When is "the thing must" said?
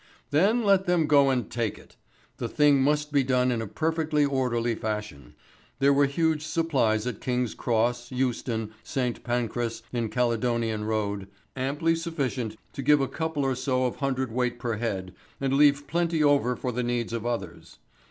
2.37-3.11